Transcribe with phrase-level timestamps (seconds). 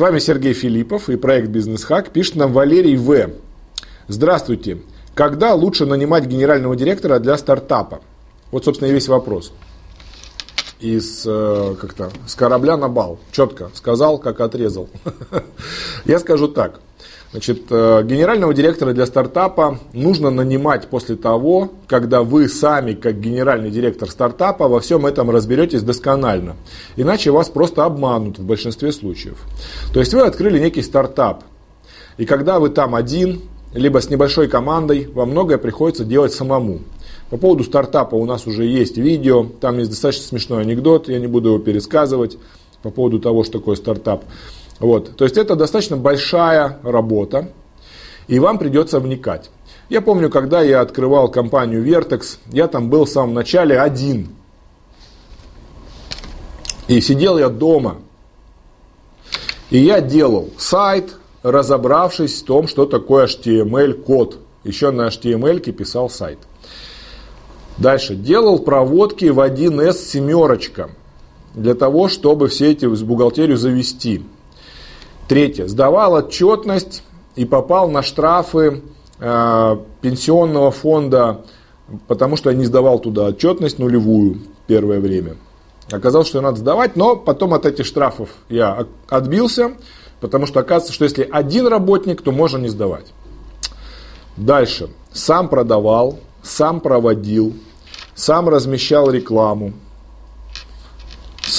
[0.00, 2.08] С вами Сергей Филиппов и проект «Бизнес Хак».
[2.08, 3.32] Пишет нам Валерий В.
[4.08, 4.78] Здравствуйте.
[5.14, 8.00] Когда лучше нанимать генерального директора для стартапа?
[8.50, 9.52] Вот, собственно, и весь вопрос.
[10.80, 13.18] Из, э, как-то, с корабля на бал.
[13.30, 14.88] Четко сказал, как отрезал.
[16.06, 16.80] Я скажу так.
[17.32, 23.70] Значит, э, генерального директора для стартапа нужно нанимать после того, когда вы сами, как генеральный
[23.70, 26.56] директор стартапа, во всем этом разберетесь досконально.
[26.96, 29.38] Иначе вас просто обманут в большинстве случаев.
[29.94, 31.44] То есть вы открыли некий стартап,
[32.18, 33.42] и когда вы там один,
[33.74, 36.80] либо с небольшой командой, вам многое приходится делать самому.
[37.30, 41.28] По поводу стартапа у нас уже есть видео, там есть достаточно смешной анекдот, я не
[41.28, 42.38] буду его пересказывать
[42.82, 44.24] по поводу того, что такое стартап.
[44.80, 45.16] Вот.
[45.16, 47.52] То есть это достаточно большая работа,
[48.26, 49.50] и вам придется вникать.
[49.88, 54.28] Я помню, когда я открывал компанию Vertex, я там был в самом начале один.
[56.88, 57.98] И сидел я дома.
[59.70, 64.38] И я делал сайт, разобравшись в том, что такое HTML-код.
[64.64, 66.38] Еще на HTML писал сайт.
[67.78, 68.14] Дальше.
[68.14, 70.90] Делал проводки в 1С семерочка
[71.54, 74.22] для того, чтобы все эти в бухгалтерию завести.
[75.30, 75.68] Третье.
[75.68, 77.04] Сдавал отчетность
[77.36, 78.82] и попал на штрафы
[79.20, 81.42] э, пенсионного фонда,
[82.08, 85.36] потому что я не сдавал туда отчетность нулевую первое время.
[85.92, 89.74] Оказалось, что надо сдавать, но потом от этих штрафов я отбился,
[90.20, 93.12] потому что оказывается, что если один работник, то можно не сдавать.
[94.36, 94.88] Дальше.
[95.12, 97.54] Сам продавал, сам проводил,
[98.16, 99.74] сам размещал рекламу,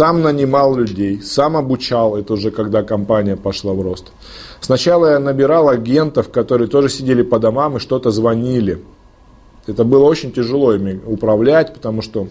[0.02, 4.12] сам нанимал людей, сам обучал, это уже когда компания пошла в рост.
[4.60, 8.82] Сначала я набирал агентов, которые тоже сидели по домам и что-то звонили.
[9.68, 12.30] Это было очень тяжело ими управлять, потому что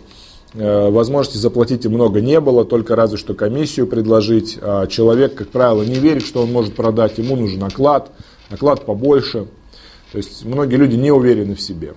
[0.53, 4.59] э, возможности заплатить им много не было, только разве что комиссию предложить.
[4.61, 8.11] А человек, как правило, не верит, что он может продать, ему нужен оклад,
[8.49, 9.47] оклад побольше.
[10.11, 11.95] То есть многие люди не уверены в себе.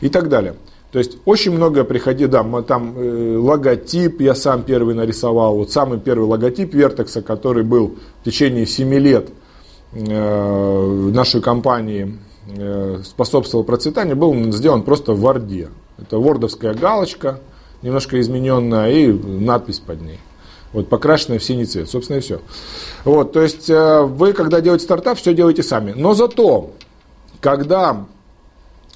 [0.00, 0.54] И так далее.
[0.92, 6.00] То есть очень много приходи, да, там э, логотип я сам первый нарисовал, вот самый
[6.00, 9.28] первый логотип Вертекса, который был в течение 7 лет
[9.92, 12.18] э, нашей компании
[12.48, 15.68] э, способствовал процветанию, был сделан просто в Варде.
[15.96, 17.38] Это вордовская галочка,
[17.82, 20.18] немножко измененная, и надпись под ней.
[20.72, 22.40] Вот покрашенная в синий цвет, собственно и все.
[23.04, 25.92] Вот, то есть э, вы, когда делаете стартап, все делаете сами.
[25.92, 26.72] Но зато,
[27.40, 28.06] когда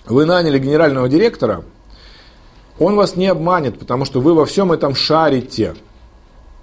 [0.06, 1.62] вы наняли генерального директора,
[2.79, 5.75] он вас не обманет, потому что вы во всем этом шарите.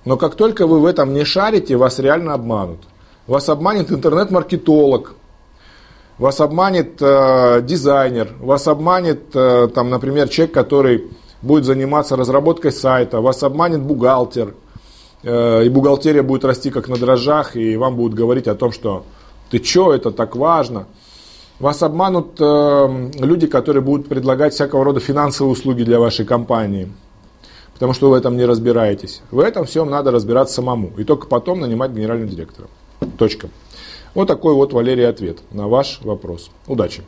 [0.04, 2.80] Но как только вы в этом не шарите, вас реально обманут.
[3.28, 5.14] Вас обманет интернет-маркетолог,
[6.18, 11.06] вас обманет э, дизайнер, вас обманет, э, там, например, человек, который
[11.42, 14.54] будет заниматься разработкой сайта, вас обманет бухгалтер,
[15.24, 19.06] э, и бухгалтерия будет расти как на дрожжах, и вам будут говорить о том, что
[19.50, 20.88] ты что, это так важно–
[21.62, 26.92] вас обманут э, люди, которые будут предлагать всякого рода финансовые услуги для вашей компании,
[27.74, 29.22] потому что вы в этом не разбираетесь.
[29.32, 32.68] В этом всем надо разбираться самому, и только потом нанимать генерального директора.
[33.18, 33.50] Точка.
[34.14, 36.52] Вот такой вот, Валерий, ответ на ваш вопрос.
[36.68, 37.04] Удачи!